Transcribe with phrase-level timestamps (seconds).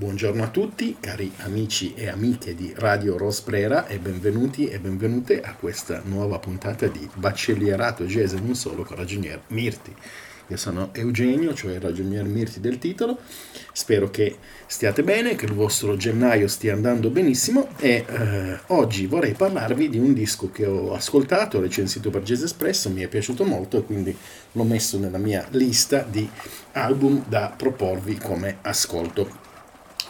[0.00, 5.52] Buongiorno a tutti, cari amici e amiche di Radio Rosprera e benvenuti e benvenute a
[5.52, 9.94] questa nuova puntata di Baccellierato Jazz e non solo con Ragionier Mirti.
[10.46, 13.18] Io sono Eugenio, cioè il Ragionier Mirti del titolo.
[13.74, 19.34] Spero che stiate bene, che il vostro gennaio stia andando benissimo e eh, oggi vorrei
[19.34, 23.76] parlarvi di un disco che ho ascoltato, recensito per Jazz Espresso, mi è piaciuto molto
[23.76, 24.16] e quindi
[24.52, 26.26] l'ho messo nella mia lista di
[26.72, 29.48] album da proporvi come ascolto.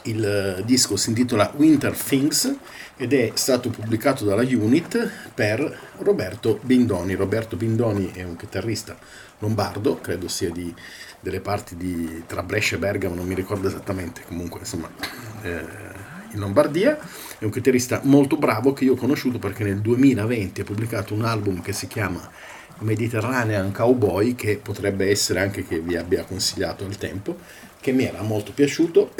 [0.02, 2.54] Il eh, disco si intitola Winter Things
[2.96, 7.14] ed è stato pubblicato dalla Unit per Roberto Bindoni.
[7.14, 8.96] Roberto Bindoni è un chitarrista
[9.38, 10.74] lombardo, credo sia di,
[11.20, 14.90] delle parti di, tra Brescia e Bergamo, non mi ricordo esattamente, comunque insomma
[15.42, 15.64] eh,
[16.32, 16.98] in Lombardia.
[17.38, 21.24] È un chitarrista molto bravo che io ho conosciuto perché nel 2020 ha pubblicato un
[21.24, 22.28] album che si chiama
[22.80, 27.36] Mediterranean Cowboy, che potrebbe essere anche che vi abbia consigliato al tempo
[27.80, 29.12] che mi era molto piaciuto.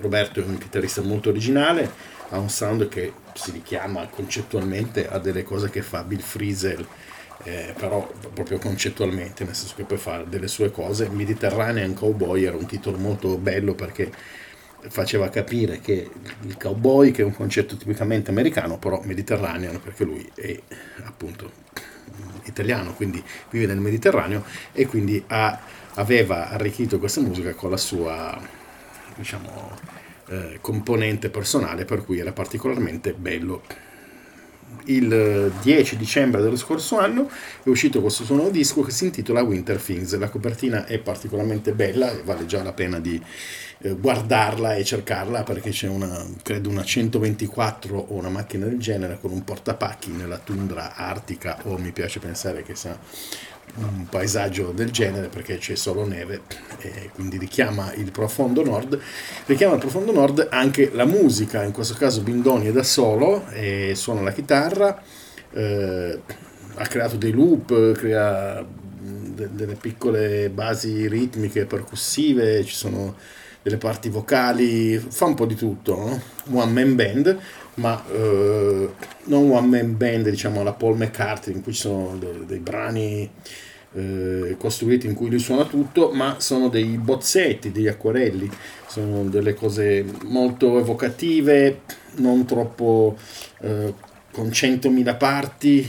[0.00, 1.90] Roberto è un chitarrista molto originale,
[2.28, 6.86] ha un sound che si richiama concettualmente a delle cose che fa Bill Frisell,
[7.44, 11.08] eh, però proprio concettualmente, nel senso che poi fa delle sue cose.
[11.08, 14.10] Mediterranean Cowboy era un titolo molto bello perché
[14.88, 16.10] faceva capire che
[16.42, 20.60] il cowboy, che è un concetto tipicamente americano, però mediterraneo, perché lui è
[21.04, 21.50] appunto
[22.44, 28.40] italiano, quindi vive nel Mediterraneo e quindi ha aveva arricchito questa musica con la sua
[29.16, 29.76] diciamo,
[30.28, 33.62] eh, componente personale per cui era particolarmente bello
[34.86, 37.28] il 10 dicembre dello scorso anno
[37.62, 40.16] è uscito questo suo nuovo disco che si intitola Winter Things.
[40.16, 43.20] La copertina è particolarmente bella e vale già la pena di
[43.78, 49.18] eh, guardarla e cercarla perché c'è una, credo una 124 o una macchina del genere
[49.20, 52.98] con un portapacchi nella tundra artica o mi piace pensare che sia
[53.74, 56.42] un paesaggio del genere perché c'è solo neve
[56.78, 58.98] e quindi richiama il profondo nord
[59.46, 63.94] richiama il profondo nord anche la musica in questo caso Bindoni è da solo e
[63.94, 65.02] suona la chitarra
[65.52, 66.20] eh,
[66.74, 68.62] ha creato dei loop crea
[69.00, 73.16] de- delle piccole basi ritmiche percussive ci sono
[73.62, 76.22] delle parti vocali fa un po' di tutto no?
[76.50, 77.38] one man band
[77.74, 78.88] ma eh,
[79.24, 83.30] non one man band diciamo alla Paul McCartney in cui ci sono dei, dei brani
[83.94, 88.50] eh, costruiti in cui lui suona tutto ma sono dei bozzetti degli acquarelli
[88.86, 91.80] sono delle cose molto evocative
[92.16, 93.16] non troppo
[93.60, 93.94] eh,
[94.32, 95.86] con 100.000 parti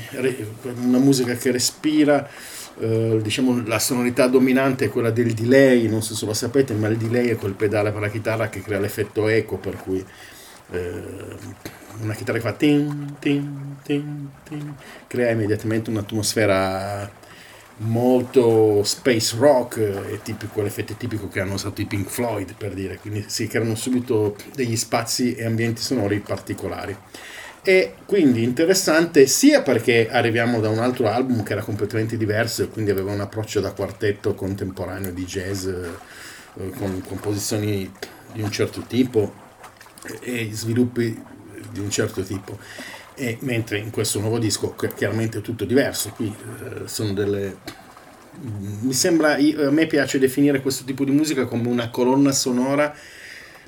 [0.82, 2.30] una musica che respira
[2.76, 6.88] Uh, diciamo la sonorità dominante è quella del delay, non so se lo sapete, ma
[6.88, 10.04] il delay è quel pedale per la chitarra che crea l'effetto eco, per cui
[10.72, 11.02] eh,
[12.02, 14.76] una chitarra che fa tin, tin, tin, tin,
[15.08, 17.22] crea immediatamente un'atmosfera
[17.78, 22.98] molto space rock è tipico, l'effetto tipico che hanno usato i Pink Floyd per dire,
[22.98, 26.96] quindi si creano subito degli spazi e ambienti sonori particolari.
[27.66, 32.68] E quindi interessante sia perché arriviamo da un altro album che era completamente diverso e
[32.68, 37.90] quindi aveva un approccio da quartetto contemporaneo di jazz eh, con composizioni
[38.34, 39.34] di un certo tipo
[40.20, 41.18] e sviluppi
[41.72, 42.60] di un certo tipo.
[43.16, 47.60] E mentre in questo nuovo disco chiaramente è tutto diverso, qui eh, sono delle...
[48.82, 52.94] Mi sembra, a me piace definire questo tipo di musica come una colonna sonora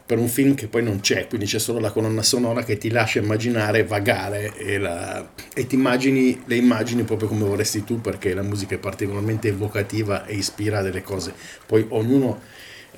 [0.05, 2.91] per un film che poi non c'è, quindi c'è solo la colonna sonora che ti
[2.91, 8.35] lascia immaginare, vagare e, la, e ti immagini le immagini proprio come vorresti tu perché
[8.35, 11.33] la musica è particolarmente evocativa e ispira delle cose.
[11.65, 12.39] Poi ognuno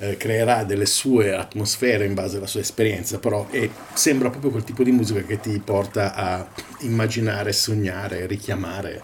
[0.00, 4.64] eh, creerà delle sue atmosfere in base alla sua esperienza, però è, sembra proprio quel
[4.64, 6.46] tipo di musica che ti porta a
[6.80, 9.02] immaginare, sognare, richiamare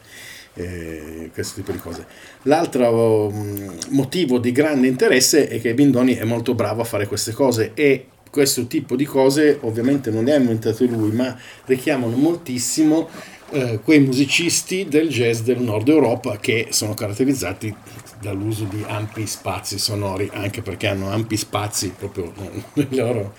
[0.54, 2.06] eh, questo tipo di cose.
[2.42, 7.32] L'altro um, motivo di grande interesse è che Bindoni è molto bravo a fare queste
[7.32, 13.08] cose e questo tipo di cose ovviamente non le ha inventate lui, ma richiamano moltissimo
[13.50, 17.74] eh, quei musicisti del jazz del nord Europa che sono caratterizzati
[18.20, 22.32] dall'uso di ampi spazi sonori, anche perché hanno ampi spazi proprio
[22.74, 23.34] nel loro,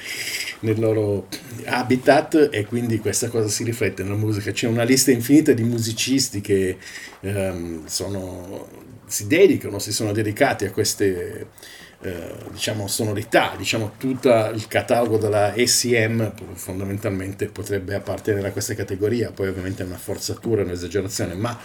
[0.61, 1.27] nel loro
[1.65, 4.51] habitat e quindi questa cosa si riflette nella musica.
[4.51, 6.77] C'è una lista infinita di musicisti che
[7.21, 8.67] ehm, sono,
[9.05, 11.47] si dedicano, si sono dedicati a queste
[12.01, 19.31] eh, diciamo sonorità, diciamo tutto il catalogo della ACM fondamentalmente potrebbe appartenere a questa categoria,
[19.31, 21.57] poi ovviamente è una forzatura, un'esagerazione, ma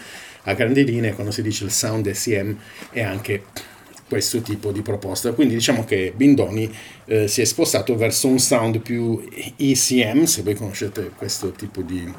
[0.44, 2.56] a grandi linee quando si dice il sound ACM
[2.90, 3.42] è anche
[4.10, 5.32] questo tipo di proposta.
[5.32, 6.68] Quindi diciamo che Bindoni
[7.04, 9.22] eh, si è spostato verso un sound più
[9.56, 12.12] ECM, se voi conoscete questo tipo di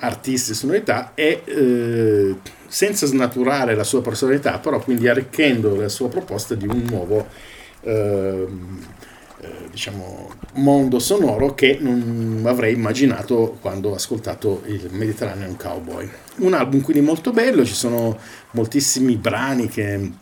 [0.00, 2.34] artisti e sonorità, e eh,
[2.68, 7.26] senza snaturare la sua personalità, però quindi arricchendo la sua proposta di un nuovo
[7.80, 8.46] eh,
[9.40, 16.08] eh, diciamo, mondo sonoro che non avrei immaginato quando ho ascoltato il Mediterranean Cowboy.
[16.36, 18.18] Un album quindi molto bello, ci sono
[18.50, 20.20] moltissimi brani che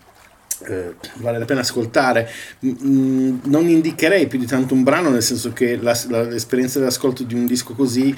[0.66, 2.28] eh, vale la pena ascoltare.
[2.64, 7.22] Mm, non indicherei più di tanto un brano, nel senso che la, la, l'esperienza dell'ascolto
[7.22, 8.14] di un disco così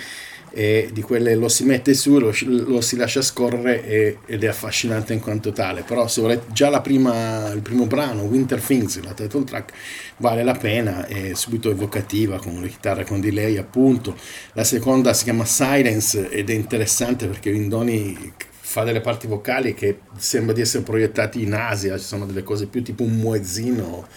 [0.55, 4.49] e di quelle lo si mette su, lo, lo si lascia scorrere e, ed è
[4.49, 5.83] affascinante in quanto tale.
[5.83, 9.73] Però se volete già prima, il primo brano, Winter Things, la title track,
[10.19, 14.17] vale la pena, è subito evocativa con le chitarre con delay appunto.
[14.53, 18.33] La seconda si chiama Silence ed è interessante perché Vindoni
[18.73, 22.67] fa delle parti vocali che sembra di essere proiettati in Asia, ci sono delle cose
[22.67, 24.09] più tipo un muezzino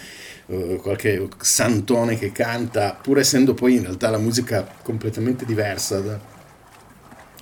[0.47, 6.19] Uh, qualche santone che canta, pur essendo poi in realtà la musica completamente diversa da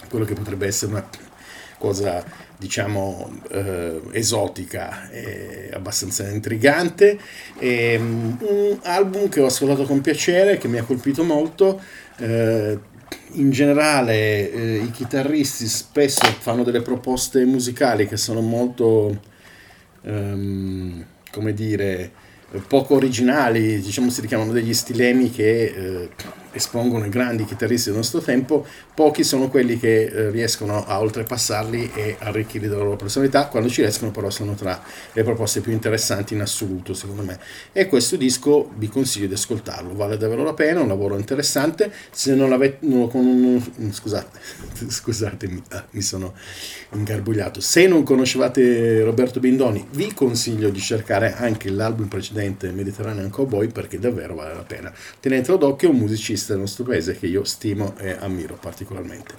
[0.08, 1.10] quello che potrebbe essere una
[1.78, 2.24] cosa
[2.58, 7.20] diciamo uh, esotica e abbastanza intrigante.
[7.60, 11.82] E, um, un album che ho ascoltato con piacere, che mi ha colpito molto.
[12.20, 12.80] Uh,
[13.34, 19.20] in generale eh, i chitarristi spesso fanno delle proposte musicali che sono molto,
[20.02, 22.12] um, come dire,
[22.68, 26.10] poco originali, diciamo si richiamano degli stilemi che eh,
[26.54, 31.92] espongono i grandi chitarristi del nostro tempo, pochi sono quelli che eh, riescono a oltrepassarli
[31.94, 36.34] e arricchirli della loro personalità, quando ci riescono però sono tra le proposte più interessanti
[36.34, 37.40] in assoluto secondo me.
[37.72, 41.92] E questo disco vi consiglio di ascoltarlo, vale davvero la pena, è un lavoro interessante,
[42.12, 44.40] se non l'avete, non, non, scusate,
[44.88, 46.34] scusatemi, ah, mi sono
[46.94, 53.68] ingarbugliato, se non conoscevate Roberto Bindoni vi consiglio di cercare anche l'album precedente Mediterranean Cowboy
[53.68, 54.94] perché davvero vale la pena.
[55.20, 59.36] Tenetelo d'occhio, un musicista del nostro paese che io stimo e ammiro particolarmente.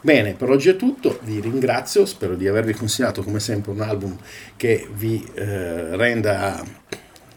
[0.00, 4.16] Bene, per oggi è tutto, vi ringrazio, spero di avervi consigliato come sempre un album
[4.56, 6.62] che vi eh, renda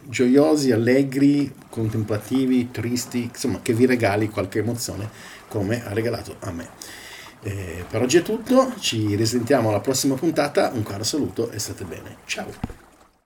[0.04, 5.10] gioiosi, allegri, contemplativi, tristi, insomma che vi regali qualche emozione
[5.48, 6.70] come ha regalato a me.
[7.44, 11.84] Eh, per oggi è tutto, ci risentiamo alla prossima puntata, un caro saluto e state
[11.86, 12.81] bene, ciao!